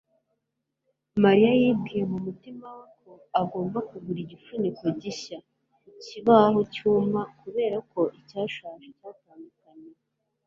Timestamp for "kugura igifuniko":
3.89-4.83